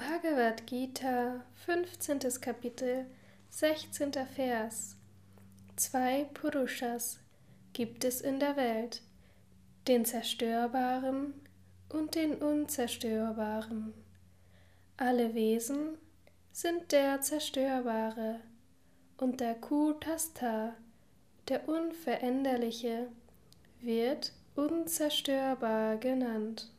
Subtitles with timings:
[0.00, 2.20] Bhagavad Gita, 15.
[2.40, 3.04] Kapitel,
[3.50, 4.12] 16.
[4.34, 4.96] Vers.
[5.76, 7.20] Zwei Purushas
[7.74, 9.02] gibt es in der Welt,
[9.86, 11.34] den Zerstörbaren
[11.90, 13.92] und den Unzerstörbaren.
[14.96, 15.98] Alle Wesen
[16.50, 18.40] sind der Zerstörbare
[19.18, 20.76] und der Kutastha,
[21.48, 23.08] der Unveränderliche,
[23.82, 26.72] wird unzerstörbar genannt.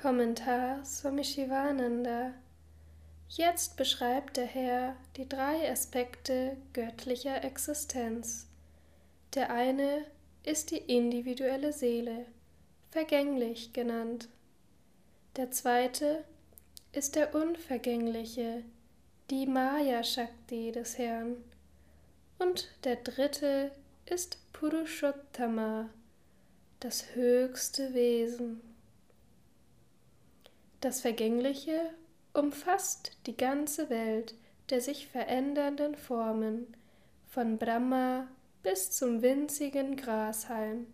[0.00, 2.34] Kommentar Swami Shivananda.
[3.30, 8.46] Jetzt beschreibt der Herr die drei Aspekte göttlicher Existenz.
[9.34, 10.04] Der eine
[10.44, 12.26] ist die individuelle Seele,
[12.90, 14.28] vergänglich genannt.
[15.36, 16.24] Der zweite
[16.92, 18.64] ist der unvergängliche,
[19.30, 21.36] die Maya Shakti des Herrn.
[22.38, 23.70] Und der dritte
[24.04, 25.88] ist Purushottama,
[26.80, 28.75] das höchste Wesen.
[30.86, 31.80] Das Vergängliche
[32.32, 34.36] umfasst die ganze Welt
[34.70, 36.76] der sich verändernden Formen,
[37.26, 38.28] von Brahma
[38.62, 40.86] bis zum winzigen Grashalm,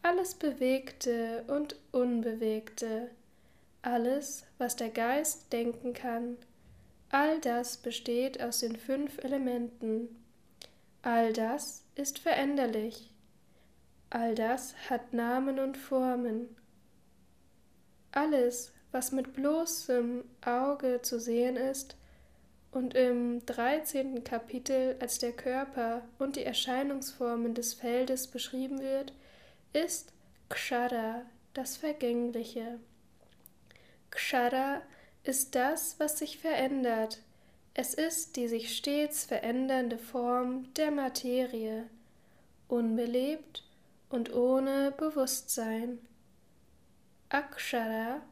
[0.00, 3.10] alles Bewegte und Unbewegte,
[3.82, 6.36] alles, was der Geist denken kann,
[7.08, 10.24] all das besteht aus den fünf Elementen,
[11.02, 13.10] all das ist veränderlich,
[14.08, 16.56] all das hat Namen und Formen,
[18.12, 21.96] alles, was mit bloßem Auge zu sehen ist
[22.70, 24.24] und im 13.
[24.24, 29.12] Kapitel als der Körper und die Erscheinungsformen des Feldes beschrieben wird,
[29.74, 30.14] ist
[30.48, 32.80] Kshara, das Vergängliche.
[34.10, 34.80] Kshara
[35.24, 37.20] ist das, was sich verändert.
[37.74, 41.84] Es ist die sich stets verändernde Form der Materie,
[42.66, 43.62] unbelebt
[44.08, 45.98] und ohne Bewusstsein.
[47.28, 48.22] Akshara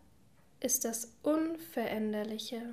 [0.65, 2.73] ist das Unveränderliche.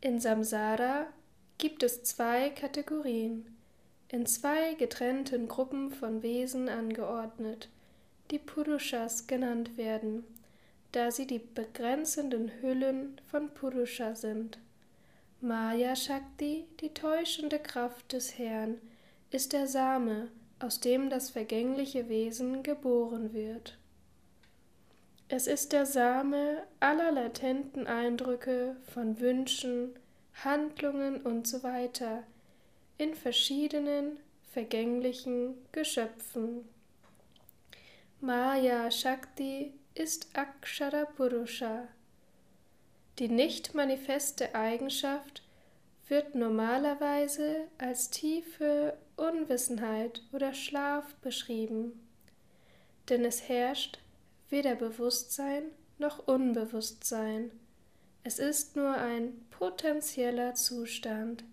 [0.00, 1.08] In Samsara
[1.58, 3.56] gibt es zwei Kategorien,
[4.10, 7.68] in zwei getrennten Gruppen von Wesen angeordnet,
[8.30, 10.22] die Purushas genannt werden,
[10.92, 14.60] da sie die begrenzenden Hüllen von Purusha sind.
[15.40, 18.80] Maya Shakti, die täuschende Kraft des Herrn,
[19.32, 20.28] ist der Same,
[20.60, 23.78] aus dem das vergängliche Wesen geboren wird.
[25.28, 29.90] Es ist der Same aller latenten Eindrücke von Wünschen,
[30.42, 31.88] Handlungen usw.
[31.92, 32.22] So
[32.96, 34.18] in verschiedenen
[34.52, 36.68] vergänglichen Geschöpfen.
[38.20, 41.86] Maya Shakti ist Akshara Purusha.
[43.18, 45.42] Die nicht manifeste Eigenschaft
[46.08, 52.08] wird normalerweise als tiefe Unwissenheit oder Schlaf beschrieben,
[53.08, 53.98] denn es herrscht
[54.48, 55.64] weder Bewusstsein
[55.98, 57.50] noch Unbewusstsein.
[58.24, 61.44] Es ist nur ein potenzieller Zustand.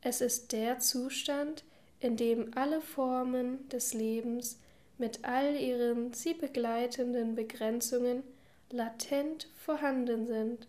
[0.00, 1.64] Es ist der Zustand,
[2.00, 4.58] in dem alle Formen des Lebens
[4.98, 8.22] mit all ihren sie begleitenden Begrenzungen
[8.70, 10.66] latent vorhanden sind,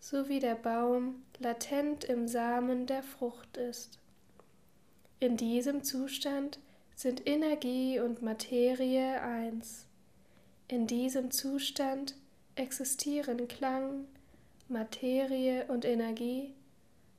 [0.00, 3.98] so wie der Baum latent im Samen der Frucht ist.
[5.20, 6.58] In diesem Zustand
[6.96, 9.86] sind Energie und Materie eins.
[10.68, 12.14] In diesem Zustand
[12.54, 14.06] existieren Klang,
[14.68, 16.54] Materie und Energie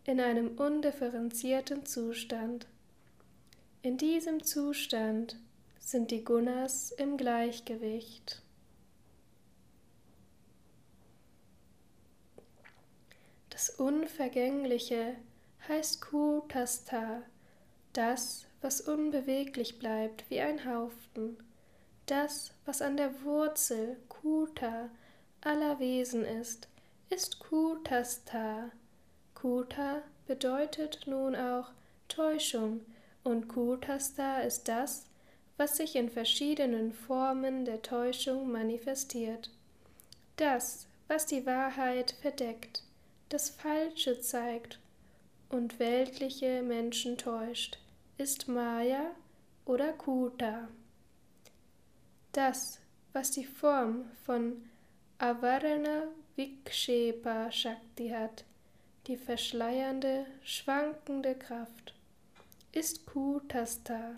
[0.05, 2.65] in einem undifferenzierten Zustand.
[3.83, 5.37] In diesem Zustand
[5.79, 8.41] sind die Gunas im Gleichgewicht.
[13.61, 15.17] Das Unvergängliche
[15.67, 17.21] heißt Kutastha,
[17.93, 21.37] das, was unbeweglich bleibt wie ein Haufen,
[22.07, 24.89] das, was an der Wurzel Kuta
[25.41, 26.69] aller Wesen ist,
[27.11, 28.71] ist Kutastha.
[29.35, 31.69] Kuta bedeutet nun auch
[32.07, 32.83] Täuschung
[33.23, 35.05] und Kutastha ist das,
[35.57, 39.51] was sich in verschiedenen Formen der Täuschung manifestiert.
[40.37, 42.85] Das, was die Wahrheit verdeckt,
[43.31, 44.77] das Falsche zeigt
[45.47, 47.79] und weltliche Menschen täuscht,
[48.17, 49.11] ist Maya
[49.63, 50.67] oder Kuta.
[52.33, 52.79] Das,
[53.13, 54.69] was die Form von
[55.17, 58.43] Avarana Vikshepa Shakti hat,
[59.07, 61.93] die verschleiernde, schwankende Kraft,
[62.73, 64.15] ist Kutastha.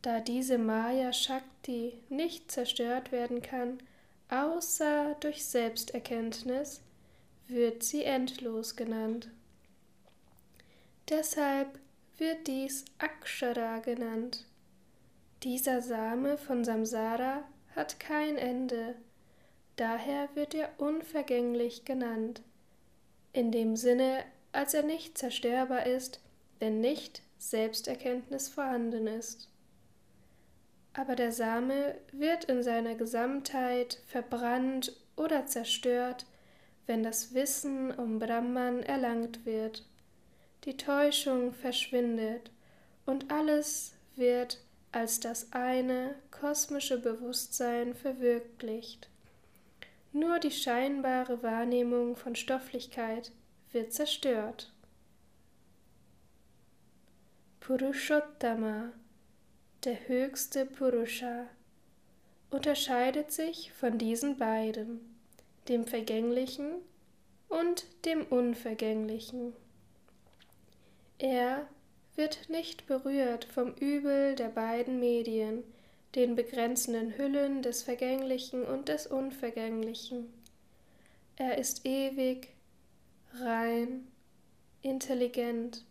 [0.00, 3.78] Da diese Maya Shakti nicht zerstört werden kann,
[4.30, 6.80] außer durch Selbsterkenntnis,
[7.48, 9.30] wird sie endlos genannt.
[11.08, 11.78] Deshalb
[12.16, 14.46] wird dies Akshara genannt.
[15.42, 17.44] Dieser Same von Samsara
[17.76, 18.94] hat kein Ende,
[19.76, 22.42] daher wird er unvergänglich genannt,
[23.32, 26.20] in dem Sinne, als er nicht zerstörbar ist,
[26.60, 29.50] wenn nicht Selbsterkenntnis vorhanden ist.
[30.94, 36.24] Aber der Same wird in seiner Gesamtheit verbrannt oder zerstört,
[36.86, 39.84] wenn das Wissen um Brahman erlangt wird.
[40.64, 42.50] Die Täuschung verschwindet
[43.06, 44.60] und alles wird
[44.92, 49.08] als das eine kosmische Bewusstsein verwirklicht.
[50.12, 53.32] Nur die scheinbare Wahrnehmung von Stofflichkeit
[53.72, 54.72] wird zerstört.
[57.58, 58.92] Purushottama,
[59.84, 61.46] der höchste Purusha,
[62.50, 65.13] unterscheidet sich von diesen beiden,
[65.68, 66.76] dem Vergänglichen
[67.48, 69.54] und dem Unvergänglichen.
[71.18, 71.68] Er
[72.16, 75.64] wird nicht berührt vom Übel der beiden Medien,
[76.14, 80.32] den begrenzenden Hüllen des Vergänglichen und des Unvergänglichen.
[81.36, 82.48] Er ist ewig,
[83.32, 84.06] rein,
[84.82, 85.84] intelligent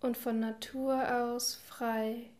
[0.00, 2.30] und von Natur aus frei.